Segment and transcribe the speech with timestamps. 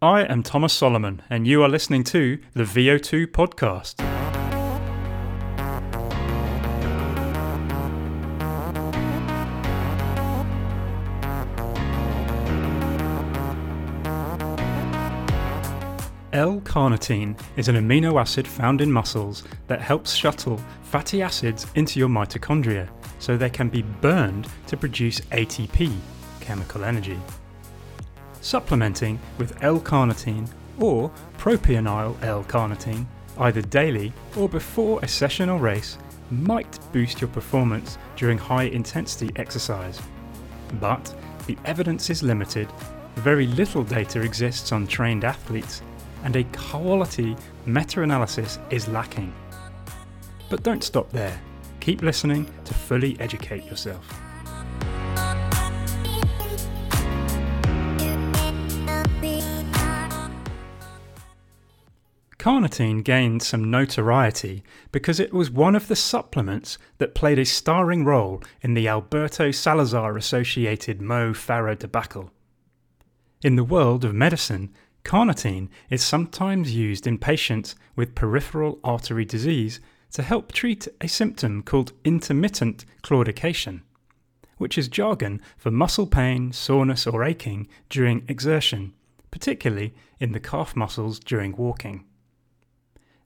[0.00, 3.98] I am Thomas Solomon, and you are listening to the Veohtu podcast.
[16.32, 22.08] L-carnitine is an amino acid found in muscles that helps shuttle fatty acids into your
[22.08, 22.88] mitochondria
[23.18, 25.92] so they can be burned to produce ATP,
[26.38, 27.18] chemical energy.
[28.40, 30.48] Supplementing with L-carnitine
[30.78, 33.06] or propionyl L-carnitine
[33.38, 35.98] either daily or before a session or race
[36.30, 40.00] might boost your performance during high intensity exercise.
[40.80, 41.14] But
[41.46, 42.68] the evidence is limited,
[43.16, 45.82] very little data exists on trained athletes,
[46.24, 49.32] and a quality meta analysis is lacking.
[50.50, 51.40] But don't stop there.
[51.80, 54.27] Keep listening to fully educate yourself.
[62.48, 68.06] Carnitine gained some notoriety because it was one of the supplements that played a starring
[68.06, 72.30] role in the Alberto Salazar associated Mo Farah debacle.
[73.42, 74.72] In the world of medicine,
[75.04, 79.78] carnitine is sometimes used in patients with peripheral artery disease
[80.12, 83.82] to help treat a symptom called intermittent claudication,
[84.56, 88.94] which is jargon for muscle pain, soreness, or aching during exertion,
[89.30, 92.06] particularly in the calf muscles during walking.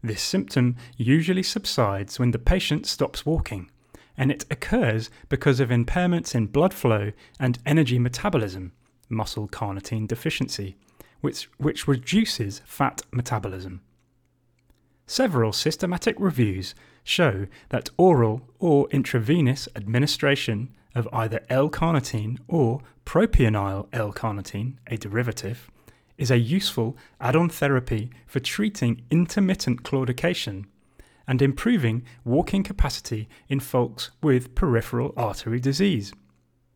[0.03, 3.71] This symptom usually subsides when the patient stops walking,
[4.17, 8.73] and it occurs because of impairments in blood flow and energy metabolism,
[9.09, 10.77] muscle carnitine deficiency,
[11.21, 13.81] which, which reduces fat metabolism.
[15.07, 24.77] Several systematic reviews show that oral or intravenous administration of either L-carnitine or propionyl L-carnitine,
[24.87, 25.71] a derivative,
[26.23, 30.65] is a useful add-on therapy for treating intermittent claudication
[31.27, 36.13] and improving walking capacity in folks with peripheral artery disease.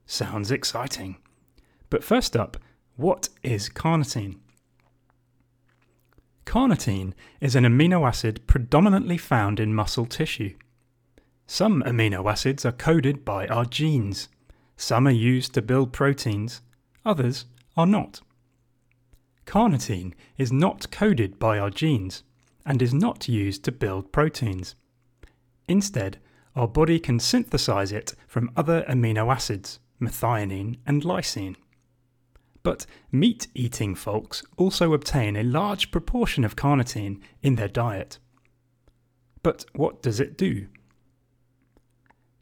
[0.04, 1.16] Sounds exciting.
[1.90, 2.56] But first up,
[2.96, 4.38] what is carnitine?
[6.44, 10.56] Carnitine is an amino acid predominantly found in muscle tissue.
[11.46, 14.28] Some amino acids are coded by our genes.
[14.76, 16.62] Some are used to build proteins,
[17.04, 17.44] others
[17.76, 18.22] are not.
[19.46, 22.22] Carnitine is not coded by our genes
[22.66, 24.74] and is not used to build proteins.
[25.68, 26.18] Instead,
[26.56, 31.56] our body can synthesize it from other amino acids, methionine and lysine.
[32.62, 38.18] But meat eating folks also obtain a large proportion of carnitine in their diet.
[39.42, 40.66] But what does it do?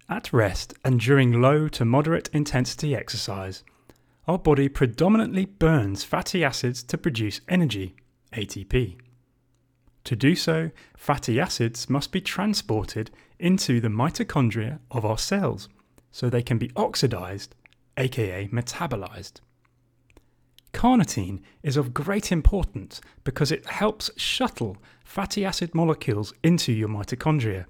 [0.08, 3.62] At rest and during low to moderate intensity exercise,
[4.26, 7.94] our body predominantly burns fatty acids to produce energy,
[8.32, 8.96] ATP.
[10.04, 15.68] To do so, fatty acids must be transported into the mitochondria of our cells
[16.12, 17.54] so they can be oxidized,
[17.96, 19.40] aka metabolized.
[20.72, 27.64] Carnitine is of great importance because it helps shuttle fatty acid molecules into your mitochondria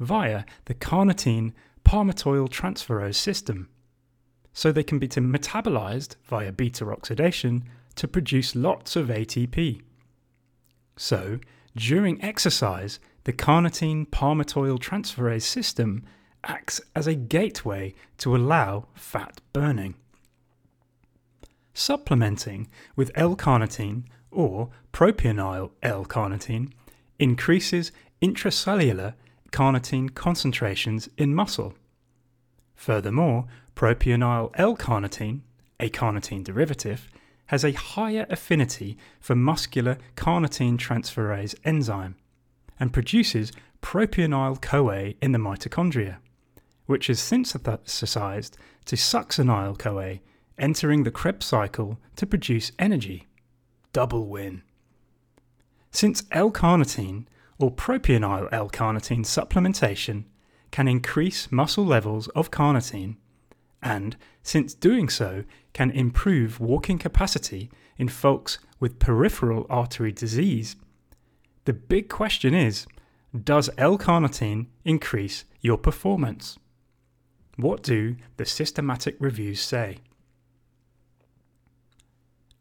[0.00, 1.52] via the carnitine
[1.84, 3.68] palmitoyl transferase system,
[4.52, 7.64] so they can be metabolized via beta oxidation
[7.96, 9.82] to produce lots of ATP.
[10.96, 11.38] So,
[11.76, 16.04] during exercise, the carnitine palmitoyl transferase system
[16.44, 19.94] acts as a gateway to allow fat burning.
[21.74, 26.72] Supplementing with L-carnitine or propionyl L-carnitine
[27.18, 29.14] increases intracellular
[29.52, 31.74] carnitine concentrations in muscle.
[32.80, 33.44] Furthermore,
[33.76, 35.42] propionyl L-carnitine,
[35.78, 37.10] a carnitine derivative,
[37.48, 42.14] has a higher affinity for muscular carnitine transferase enzyme
[42.78, 43.52] and produces
[43.82, 46.16] propionyl CoA in the mitochondria,
[46.86, 50.20] which is synthesized to succinyl CoA
[50.56, 53.28] entering the Krebs cycle to produce energy.
[53.92, 54.62] Double win.
[55.90, 57.26] Since L-carnitine
[57.58, 60.24] or propionyl L-carnitine supplementation
[60.70, 63.16] can increase muscle levels of carnitine,
[63.82, 70.76] and since doing so can improve walking capacity in folks with peripheral artery disease,
[71.64, 72.86] the big question is
[73.44, 76.58] does L-carnitine increase your performance?
[77.56, 79.98] What do the systematic reviews say?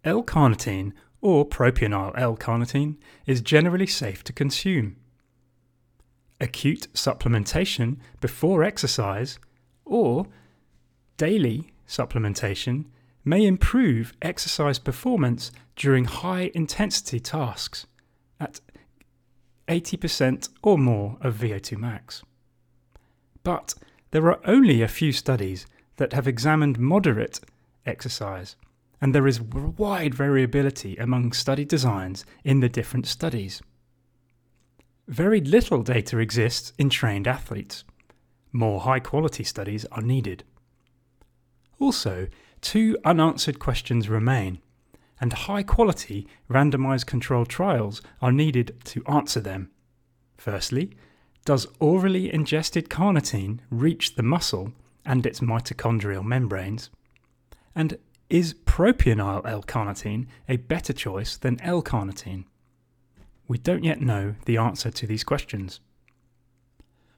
[0.03, 4.97] L-carnitine or propionyl L-carnitine is generally safe to consume.
[6.41, 9.39] Acute supplementation before exercise
[9.85, 10.25] or
[11.17, 12.85] daily supplementation
[13.25, 17.85] may improve exercise performance during high intensity tasks
[18.39, 18.61] at
[19.67, 22.23] 80% or more of VO2 max.
[23.43, 23.75] But
[24.11, 27.39] there are only a few studies that have examined moderate
[27.85, 28.55] exercise,
[29.01, 33.61] and there is wide variability among study designs in the different studies.
[35.09, 37.83] Very little data exists in trained athletes.
[38.51, 40.43] More high quality studies are needed.
[41.79, 42.27] Also,
[42.61, 44.59] two unanswered questions remain,
[45.19, 49.71] and high quality randomized controlled trials are needed to answer them.
[50.37, 50.91] Firstly,
[51.43, 54.73] does orally ingested carnitine reach the muscle
[55.07, 56.91] and its mitochondrial membranes?
[57.73, 57.97] And
[58.29, 62.45] is propionyl L-carnitine a better choice than L-carnitine?
[63.49, 65.81] We don't yet know the answer to these questions.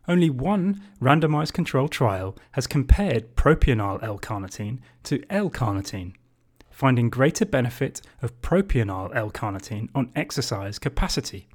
[0.08, 6.14] Only one randomized controlled trial has compared propionyl L-carnitine to L-carnitine,
[6.70, 11.50] finding greater benefit of propionyl L-carnitine on exercise capacity.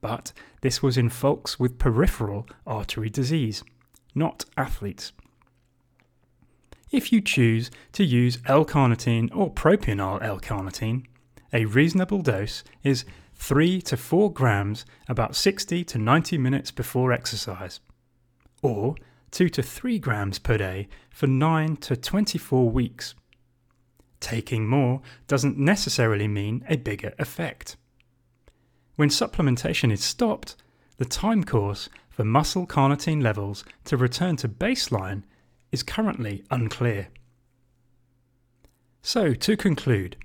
[0.00, 3.64] But this was in folks with peripheral artery disease,
[4.14, 5.12] not athletes.
[6.92, 11.04] If you choose to use L-carnitine or propionyl L-carnitine,
[11.52, 13.04] a reasonable dose is
[13.38, 17.80] 3 to 4 grams about 60 to 90 minutes before exercise,
[18.62, 18.96] or
[19.30, 23.14] 2 to 3 grams per day for 9 to 24 weeks.
[24.20, 27.76] Taking more doesn't necessarily mean a bigger effect.
[28.96, 30.56] When supplementation is stopped,
[30.96, 35.22] the time course for muscle carnitine levels to return to baseline
[35.70, 37.08] is currently unclear.
[39.00, 40.16] So, to conclude,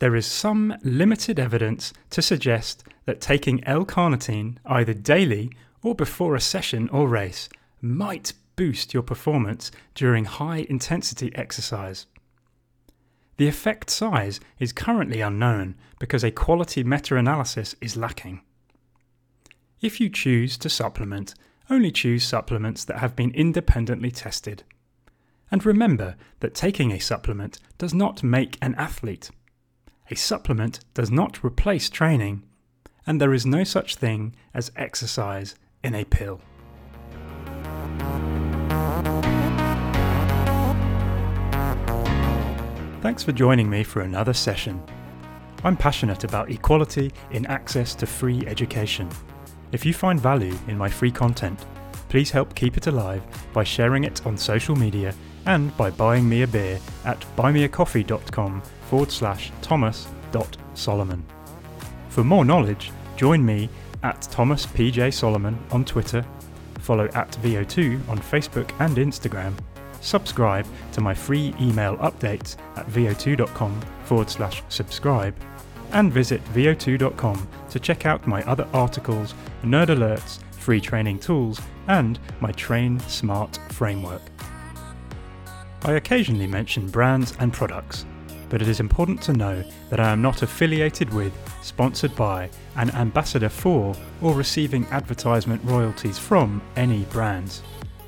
[0.00, 5.52] there is some limited evidence to suggest that taking L carnitine either daily
[5.82, 7.48] or before a session or race
[7.80, 12.06] might boost your performance during high intensity exercise.
[13.36, 18.40] The effect size is currently unknown because a quality meta analysis is lacking.
[19.82, 21.34] If you choose to supplement,
[21.70, 24.64] only choose supplements that have been independently tested.
[25.50, 29.30] And remember that taking a supplement does not make an athlete.
[30.12, 32.42] A supplement does not replace training,
[33.06, 35.54] and there is no such thing as exercise
[35.84, 36.40] in a pill.
[43.02, 44.82] Thanks for joining me for another session.
[45.62, 49.08] I'm passionate about equality in access to free education.
[49.70, 51.64] If you find value in my free content,
[52.08, 53.22] please help keep it alive
[53.52, 55.14] by sharing it on social media
[55.46, 61.24] and by buying me a beer at buymeacoffee.com forward slash thomas.solomon.
[62.08, 63.68] For more knowledge, join me
[64.02, 66.24] at Thomas PJ Solomon on Twitter,
[66.80, 69.54] follow at Veohtu on Facebook and Instagram,
[70.00, 75.34] subscribe to my free email updates at veohtu.com forward slash subscribe,
[75.92, 82.18] and visit veohtu.com to check out my other articles, nerd alerts, free training tools, and
[82.40, 84.22] my Train Smart framework.
[85.82, 88.04] I occasionally mention brands and products,
[88.50, 91.32] but it is important to know that I am not affiliated with,
[91.62, 97.62] sponsored by, an ambassador for, or receiving advertisement royalties from any brands.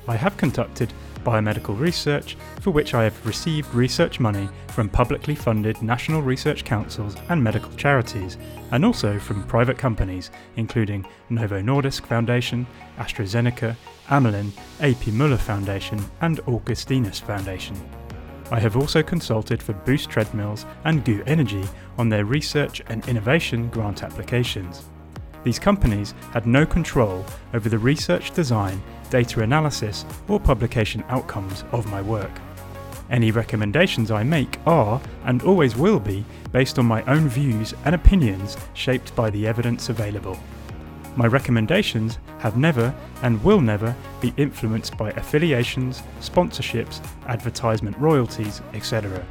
[0.07, 0.93] I have conducted
[1.23, 7.15] biomedical research, for which I have received research money from publicly funded national research councils
[7.29, 8.37] and medical charities,
[8.71, 13.75] and also from private companies, including Novo Nordisk Foundation, AstraZeneca,
[14.09, 17.75] Amylin, AP Muller Foundation, and Augustinus Foundation.
[18.51, 21.63] I have also consulted for Boost Treadmills and GU Energy
[21.97, 24.83] on their research and innovation grant applications.
[25.43, 31.85] These companies had no control over the research design, data analysis, or publication outcomes of
[31.87, 32.31] my work.
[33.09, 37.93] Any recommendations I make are, and always will be, based on my own views and
[37.93, 40.37] opinions shaped by the evidence available.
[41.15, 49.23] My recommendations have never and will never be influenced by affiliations, sponsorships, advertisement royalties, etc.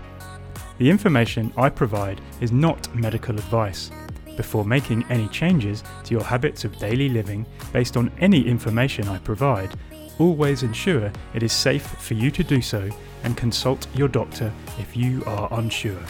[0.78, 3.90] The information I provide is not medical advice
[4.36, 9.18] before making any changes to your habits of daily living based on any information I
[9.18, 9.74] provide,
[10.18, 12.88] always ensure it is safe for you to do so
[13.24, 16.00] and consult your doctor if you are unsure.